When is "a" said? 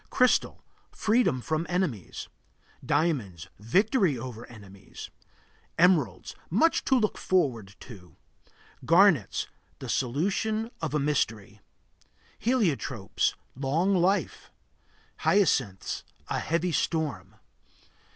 10.95-10.99, 16.29-16.39